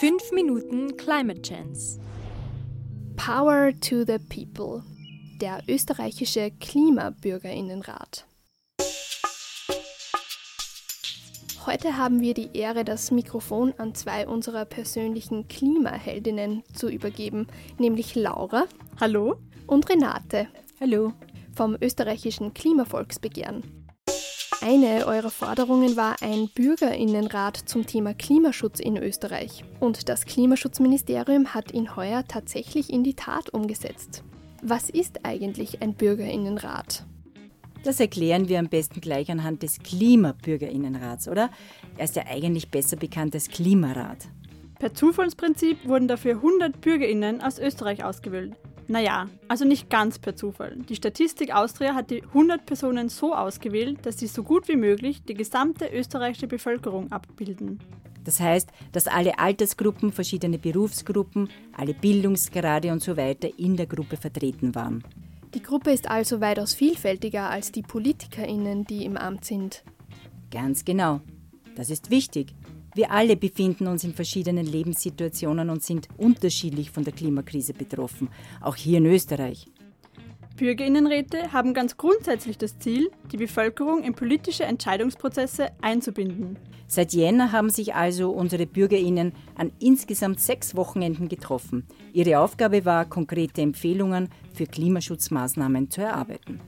5 0.00 0.32
Minuten 0.32 0.96
Climate 0.96 1.42
Chance. 1.42 2.00
Power 3.18 3.70
to 3.80 4.02
the 4.06 4.16
People. 4.30 4.82
Der 5.42 5.60
österreichische 5.68 6.52
Klimabürgerinnenrat. 6.52 8.24
Heute 11.66 11.98
haben 11.98 12.22
wir 12.22 12.32
die 12.32 12.48
Ehre, 12.54 12.84
das 12.84 13.10
Mikrofon 13.10 13.74
an 13.76 13.94
zwei 13.94 14.26
unserer 14.26 14.64
persönlichen 14.64 15.48
Klimaheldinnen 15.48 16.62
zu 16.72 16.88
übergeben, 16.88 17.46
nämlich 17.76 18.14
Laura. 18.14 18.64
Hallo. 18.98 19.36
Und 19.66 19.90
Renate. 19.90 20.48
Hallo. 20.80 21.12
Vom 21.54 21.76
österreichischen 21.78 22.54
Klimavolksbegehren. 22.54 23.79
Eine 24.62 25.06
eurer 25.06 25.30
Forderungen 25.30 25.96
war 25.96 26.16
ein 26.20 26.50
Bürgerinnenrat 26.54 27.56
zum 27.56 27.86
Thema 27.86 28.12
Klimaschutz 28.12 28.78
in 28.78 28.98
Österreich. 28.98 29.64
Und 29.80 30.10
das 30.10 30.26
Klimaschutzministerium 30.26 31.54
hat 31.54 31.72
ihn 31.72 31.96
heuer 31.96 32.24
tatsächlich 32.28 32.92
in 32.92 33.02
die 33.02 33.14
Tat 33.14 33.48
umgesetzt. 33.54 34.22
Was 34.62 34.90
ist 34.90 35.24
eigentlich 35.24 35.80
ein 35.80 35.94
Bürgerinnenrat? 35.94 37.06
Das 37.84 38.00
erklären 38.00 38.50
wir 38.50 38.58
am 38.58 38.68
besten 38.68 39.00
gleich 39.00 39.30
anhand 39.30 39.62
des 39.62 39.78
Klimabürgerinnenrats, 39.78 41.28
oder? 41.28 41.48
Er 41.96 42.04
ist 42.04 42.16
ja 42.16 42.24
eigentlich 42.28 42.70
besser 42.70 42.96
bekannt 42.96 43.34
als 43.34 43.48
Klimarat. 43.48 44.28
Per 44.78 44.92
Zufallsprinzip 44.92 45.88
wurden 45.88 46.06
dafür 46.06 46.32
100 46.32 46.82
Bürgerinnen 46.82 47.40
aus 47.40 47.58
Österreich 47.58 48.04
ausgewählt. 48.04 48.56
Naja, 48.90 49.28
also 49.46 49.64
nicht 49.64 49.88
ganz 49.88 50.18
per 50.18 50.34
Zufall. 50.34 50.76
Die 50.88 50.96
Statistik 50.96 51.54
Austria 51.54 51.94
hat 51.94 52.10
die 52.10 52.24
100 52.24 52.66
Personen 52.66 53.08
so 53.08 53.32
ausgewählt, 53.36 54.04
dass 54.04 54.18
sie 54.18 54.26
so 54.26 54.42
gut 54.42 54.66
wie 54.66 54.74
möglich 54.74 55.22
die 55.22 55.34
gesamte 55.34 55.86
österreichische 55.86 56.48
Bevölkerung 56.48 57.12
abbilden. 57.12 57.78
Das 58.24 58.40
heißt, 58.40 58.68
dass 58.90 59.06
alle 59.06 59.38
Altersgruppen, 59.38 60.10
verschiedene 60.10 60.58
Berufsgruppen, 60.58 61.50
alle 61.76 61.94
Bildungsgrade 61.94 62.90
und 62.90 63.00
so 63.00 63.16
weiter 63.16 63.48
in 63.60 63.76
der 63.76 63.86
Gruppe 63.86 64.16
vertreten 64.16 64.74
waren. 64.74 65.04
Die 65.54 65.62
Gruppe 65.62 65.92
ist 65.92 66.10
also 66.10 66.40
weitaus 66.40 66.74
vielfältiger 66.74 67.48
als 67.48 67.70
die 67.70 67.82
PolitikerInnen, 67.82 68.86
die 68.86 69.04
im 69.04 69.16
Amt 69.16 69.44
sind. 69.44 69.84
Ganz 70.50 70.84
genau. 70.84 71.20
Das 71.76 71.90
ist 71.90 72.10
wichtig, 72.10 72.56
wir 72.94 73.10
alle 73.10 73.36
befinden 73.36 73.86
uns 73.86 74.04
in 74.04 74.14
verschiedenen 74.14 74.66
Lebenssituationen 74.66 75.70
und 75.70 75.82
sind 75.82 76.08
unterschiedlich 76.16 76.90
von 76.90 77.04
der 77.04 77.12
Klimakrise 77.12 77.72
betroffen, 77.72 78.28
auch 78.60 78.76
hier 78.76 78.98
in 78.98 79.06
Österreich. 79.06 79.66
Bürgerinnenräte 80.56 81.52
haben 81.52 81.72
ganz 81.72 81.96
grundsätzlich 81.96 82.58
das 82.58 82.78
Ziel, 82.78 83.10
die 83.32 83.38
Bevölkerung 83.38 84.02
in 84.02 84.14
politische 84.14 84.64
Entscheidungsprozesse 84.64 85.68
einzubinden. 85.80 86.58
Seit 86.86 87.12
Jänner 87.14 87.52
haben 87.52 87.70
sich 87.70 87.94
also 87.94 88.30
unsere 88.30 88.66
Bürgerinnen 88.66 89.32
an 89.54 89.72
insgesamt 89.78 90.40
sechs 90.40 90.74
Wochenenden 90.76 91.28
getroffen. 91.28 91.86
Ihre 92.12 92.40
Aufgabe 92.40 92.84
war, 92.84 93.04
konkrete 93.06 93.62
Empfehlungen 93.62 94.28
für 94.52 94.66
Klimaschutzmaßnahmen 94.66 95.88
zu 95.88 96.02
erarbeiten. 96.02 96.60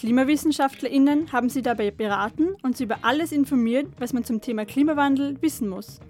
KlimawissenschaftlerInnen 0.00 1.30
haben 1.30 1.50
sie 1.50 1.60
dabei 1.60 1.90
beraten 1.90 2.56
und 2.62 2.74
sie 2.74 2.84
über 2.84 3.00
alles 3.02 3.32
informiert, 3.32 3.86
was 3.98 4.14
man 4.14 4.24
zum 4.24 4.40
Thema 4.40 4.64
Klimawandel 4.64 5.36
wissen 5.42 5.68
muss. 5.68 6.00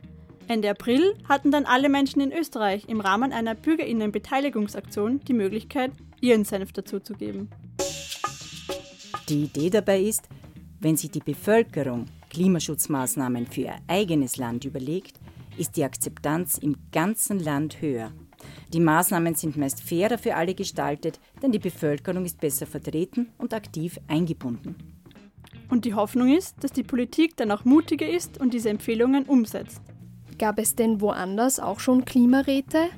Ende 0.46 0.70
April 0.70 1.16
hatten 1.28 1.50
dann 1.50 1.64
alle 1.64 1.88
Menschen 1.88 2.20
in 2.20 2.30
Österreich 2.30 2.88
im 2.88 3.00
Rahmen 3.00 3.32
einer 3.32 3.56
Bürgerinnenbeteiligungsaktion 3.56 5.18
die 5.26 5.32
Möglichkeit, 5.32 5.90
ihren 6.20 6.44
Senf 6.44 6.70
dazuzugeben. 6.70 7.50
Die 9.28 9.42
Idee 9.42 9.70
dabei 9.70 10.02
ist, 10.02 10.28
wenn 10.78 10.96
sich 10.96 11.10
die 11.10 11.18
Bevölkerung 11.18 12.06
Klimaschutzmaßnahmen 12.30 13.48
für 13.48 13.62
ihr 13.62 13.76
eigenes 13.88 14.36
Land 14.36 14.64
überlegt, 14.64 15.18
ist 15.56 15.76
die 15.76 15.82
Akzeptanz 15.82 16.58
im 16.58 16.76
ganzen 16.92 17.40
Land 17.40 17.82
höher. 17.82 18.12
Die 18.72 18.80
Maßnahmen 18.80 19.34
sind 19.34 19.56
meist 19.56 19.82
fairer 19.82 20.18
für 20.18 20.36
alle 20.36 20.54
gestaltet, 20.54 21.20
denn 21.42 21.52
die 21.52 21.58
Bevölkerung 21.58 22.24
ist 22.24 22.40
besser 22.40 22.66
vertreten 22.66 23.28
und 23.38 23.54
aktiv 23.54 23.98
eingebunden. 24.08 24.76
Und 25.68 25.84
die 25.84 25.94
Hoffnung 25.94 26.34
ist, 26.34 26.62
dass 26.62 26.72
die 26.72 26.82
Politik 26.82 27.36
dann 27.36 27.50
auch 27.50 27.64
mutiger 27.64 28.08
ist 28.08 28.40
und 28.40 28.52
diese 28.54 28.70
Empfehlungen 28.70 29.24
umsetzt. 29.24 29.80
Gab 30.38 30.58
es 30.58 30.74
denn 30.74 31.00
woanders 31.00 31.60
auch 31.60 31.80
schon 31.80 32.04
Klimaräte? 32.04 32.88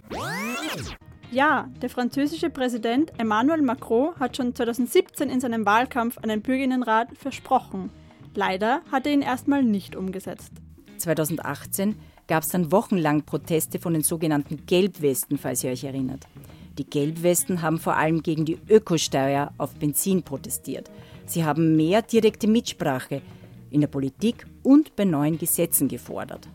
Ja, 1.31 1.69
der 1.81 1.91
französische 1.91 2.51
Präsident 2.51 3.13
Emmanuel 3.19 3.63
Macron 3.63 4.15
hat 4.21 4.37
schon 4.37 4.55
2017 4.55 5.31
in 5.31 5.41
seinem 5.41 5.67
Wahlkampf 5.67 6.19
einen 6.19 6.43
Bürgerinnenrat 6.43 7.09
versprochen. 7.17 7.91
Leider 8.35 8.83
hat 8.91 9.07
er 9.07 9.13
ihn 9.13 9.23
erstmal 9.23 9.63
nicht 9.63 9.97
umgesetzt. 9.97 10.53
2018 10.99 11.97
gab 12.33 12.45
es 12.45 12.49
dann 12.49 12.73
wochenlang 12.73 13.25
Proteste 13.25 13.79
von 13.79 13.93
den 13.93 14.03
sogenannten 14.03 14.65
Gelbwesten, 14.65 15.37
falls 15.37 15.63
ihr 15.65 15.71
euch 15.71 15.85
erinnert. 15.85 16.27
Die 16.79 16.89
Gelbwesten 16.89 17.61
haben 17.61 17.79
vor 17.79 17.99
allem 17.99 18.23
gegen 18.23 18.47
die 18.47 18.57
Ökosteuer 18.71 19.53
auf 19.59 19.75
Benzin 19.75 20.23
protestiert. 20.23 20.91
Sie 21.27 21.45
haben 21.45 21.77
mehr 21.77 22.01
direkte 22.01 22.47
Mitsprache 22.47 23.21
in 23.69 23.83
der 23.83 23.89
Politik 23.89 24.47
und 24.63 24.97
bei 24.97 25.05
neuen 25.05 25.37
Gesetzen 25.37 25.89
gefordert. 25.89 26.49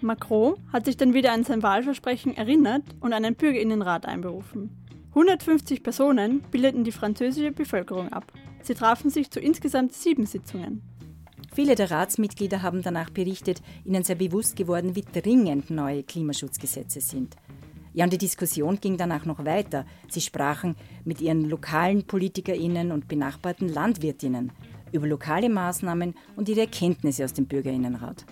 Macron 0.00 0.54
hat 0.72 0.86
sich 0.86 0.96
dann 0.96 1.12
wieder 1.12 1.34
an 1.34 1.44
sein 1.44 1.62
Wahlversprechen 1.62 2.34
erinnert 2.34 2.84
und 3.00 3.12
einen 3.12 3.34
Bürgerinnenrat 3.34 4.06
einberufen. 4.06 4.70
150 5.10 5.82
Personen 5.82 6.40
bildeten 6.50 6.84
die 6.84 6.92
französische 6.92 7.52
Bevölkerung 7.52 8.10
ab. 8.14 8.32
Sie 8.62 8.72
trafen 8.72 9.10
sich 9.10 9.30
zu 9.30 9.40
insgesamt 9.40 9.92
sieben 9.92 10.24
Sitzungen. 10.24 10.80
Viele 11.52 11.74
der 11.74 11.90
Ratsmitglieder 11.90 12.62
haben 12.62 12.82
danach 12.82 13.10
berichtet, 13.10 13.62
ihnen 13.84 14.04
sei 14.04 14.14
bewusst 14.14 14.56
geworden, 14.56 14.94
wie 14.94 15.02
dringend 15.02 15.70
neue 15.70 16.02
Klimaschutzgesetze 16.02 17.00
sind. 17.00 17.36
Ja, 17.94 18.04
und 18.04 18.12
die 18.12 18.18
Diskussion 18.18 18.78
ging 18.80 18.96
danach 18.96 19.24
noch 19.24 19.44
weiter. 19.44 19.84
Sie 20.08 20.20
sprachen 20.20 20.76
mit 21.04 21.20
ihren 21.20 21.48
lokalen 21.48 22.04
PolitikerInnen 22.04 22.92
und 22.92 23.08
benachbarten 23.08 23.68
Landwirtinnen 23.68 24.52
über 24.92 25.06
lokale 25.06 25.48
Maßnahmen 25.48 26.14
und 26.36 26.48
ihre 26.48 26.60
Erkenntnisse 26.60 27.24
aus 27.24 27.32
dem 27.32 27.46
Bürgerinnenrat. 27.46 28.24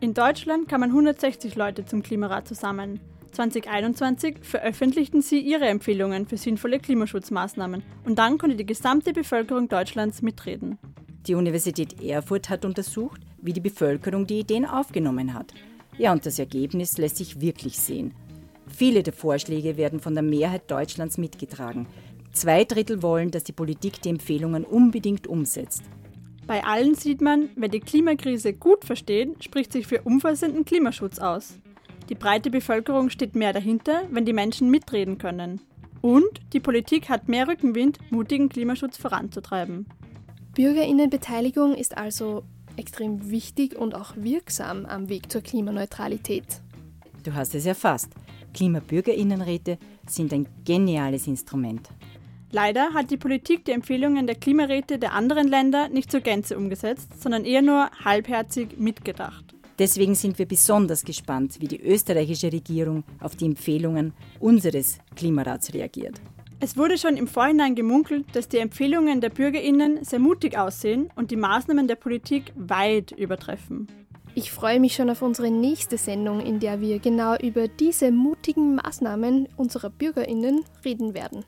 In 0.00 0.14
Deutschland 0.14 0.68
kamen 0.68 0.90
160 0.90 1.56
Leute 1.56 1.84
zum 1.84 2.02
Klimarat 2.02 2.48
zusammen. 2.48 3.00
2021 3.32 4.38
veröffentlichten 4.42 5.22
sie 5.22 5.38
ihre 5.38 5.66
Empfehlungen 5.66 6.26
für 6.26 6.36
sinnvolle 6.36 6.80
Klimaschutzmaßnahmen 6.80 7.82
und 8.04 8.18
dann 8.18 8.38
konnte 8.38 8.56
die 8.56 8.66
gesamte 8.66 9.12
Bevölkerung 9.12 9.68
Deutschlands 9.68 10.22
mitreden. 10.22 10.78
Die 11.26 11.34
Universität 11.34 12.02
Erfurt 12.02 12.48
hat 12.48 12.64
untersucht, 12.64 13.20
wie 13.42 13.52
die 13.52 13.60
Bevölkerung 13.60 14.26
die 14.26 14.40
Ideen 14.40 14.64
aufgenommen 14.64 15.34
hat. 15.34 15.52
Ja, 15.98 16.12
und 16.12 16.24
das 16.24 16.38
Ergebnis 16.38 16.96
lässt 16.96 17.16
sich 17.16 17.40
wirklich 17.40 17.78
sehen. 17.78 18.14
Viele 18.66 19.02
der 19.02 19.12
Vorschläge 19.12 19.76
werden 19.76 20.00
von 20.00 20.14
der 20.14 20.22
Mehrheit 20.22 20.70
Deutschlands 20.70 21.18
mitgetragen. 21.18 21.86
Zwei 22.32 22.64
Drittel 22.64 23.02
wollen, 23.02 23.30
dass 23.30 23.44
die 23.44 23.52
Politik 23.52 24.00
die 24.00 24.08
Empfehlungen 24.08 24.64
unbedingt 24.64 25.26
umsetzt. 25.26 25.82
Bei 26.46 26.64
allen 26.64 26.94
sieht 26.94 27.20
man, 27.20 27.50
wer 27.56 27.68
die 27.68 27.80
Klimakrise 27.80 28.52
gut 28.54 28.84
versteht, 28.84 29.44
spricht 29.44 29.72
sich 29.72 29.86
für 29.86 30.02
umfassenden 30.02 30.64
Klimaschutz 30.64 31.18
aus. 31.18 31.58
Die 32.08 32.14
breite 32.14 32.50
Bevölkerung 32.50 33.10
steht 33.10 33.34
mehr 33.34 33.52
dahinter, 33.52 34.02
wenn 34.10 34.24
die 34.24 34.32
Menschen 34.32 34.70
mitreden 34.70 35.18
können. 35.18 35.60
Und 36.00 36.40
die 36.52 36.60
Politik 36.60 37.08
hat 37.08 37.28
mehr 37.28 37.46
Rückenwind, 37.46 37.98
mutigen 38.10 38.48
Klimaschutz 38.48 38.96
voranzutreiben. 38.96 39.86
Bürgerinnenbeteiligung 40.54 41.74
ist 41.74 41.96
also 41.96 42.42
extrem 42.76 43.30
wichtig 43.30 43.76
und 43.76 43.94
auch 43.94 44.16
wirksam 44.16 44.84
am 44.86 45.08
Weg 45.08 45.30
zur 45.30 45.42
Klimaneutralität. 45.42 46.44
Du 47.22 47.34
hast 47.34 47.54
es 47.54 47.66
erfasst. 47.66 48.08
Klimabürgerinnenräte 48.52 49.78
sind 50.08 50.32
ein 50.32 50.48
geniales 50.64 51.26
Instrument. 51.26 51.88
Leider 52.50 52.92
hat 52.94 53.12
die 53.12 53.16
Politik 53.16 53.64
die 53.64 53.72
Empfehlungen 53.72 54.26
der 54.26 54.34
Klimaräte 54.34 54.98
der 54.98 55.12
anderen 55.12 55.46
Länder 55.46 55.88
nicht 55.88 56.10
zur 56.10 56.20
Gänze 56.20 56.58
umgesetzt, 56.58 57.22
sondern 57.22 57.44
eher 57.44 57.62
nur 57.62 57.88
halbherzig 58.04 58.76
mitgedacht. 58.76 59.54
Deswegen 59.78 60.16
sind 60.16 60.38
wir 60.38 60.46
besonders 60.46 61.04
gespannt, 61.04 61.60
wie 61.60 61.68
die 61.68 61.80
österreichische 61.80 62.52
Regierung 62.52 63.04
auf 63.20 63.36
die 63.36 63.46
Empfehlungen 63.46 64.12
unseres 64.40 64.98
Klimarats 65.14 65.72
reagiert. 65.72 66.20
Es 66.62 66.76
wurde 66.76 66.98
schon 66.98 67.16
im 67.16 67.26
Vorhinein 67.26 67.74
gemunkelt, 67.74 68.26
dass 68.34 68.46
die 68.46 68.58
Empfehlungen 68.58 69.22
der 69.22 69.30
Bürgerinnen 69.30 70.04
sehr 70.04 70.18
mutig 70.18 70.58
aussehen 70.58 71.10
und 71.16 71.30
die 71.30 71.36
Maßnahmen 71.36 71.88
der 71.88 71.94
Politik 71.94 72.52
weit 72.54 73.12
übertreffen. 73.12 73.88
Ich 74.34 74.52
freue 74.52 74.78
mich 74.78 74.94
schon 74.94 75.08
auf 75.08 75.22
unsere 75.22 75.50
nächste 75.50 75.96
Sendung, 75.96 76.40
in 76.40 76.60
der 76.60 76.82
wir 76.82 76.98
genau 76.98 77.34
über 77.36 77.66
diese 77.66 78.12
mutigen 78.12 78.74
Maßnahmen 78.74 79.48
unserer 79.56 79.88
Bürgerinnen 79.88 80.62
reden 80.84 81.14
werden. 81.14 81.44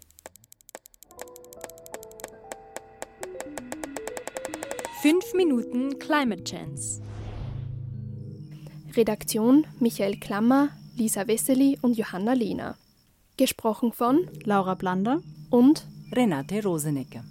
Fünf 5.03 5.35
Minuten 5.35 5.99
Climate 5.99 6.45
Chance. 6.45 7.03
Redaktion 8.97 9.67
Michael 9.79 10.17
Klammer, 10.17 10.71
Lisa 10.97 11.27
Wessely 11.27 11.79
und 11.83 11.99
Johanna 11.99 12.33
Lehner. 12.33 12.77
Gesprochen 13.43 13.93
von 13.93 14.29
Laura 14.45 14.75
Blander 14.77 15.21
und 15.51 15.85
Renate 16.13 16.63
Rosenecker. 16.63 17.25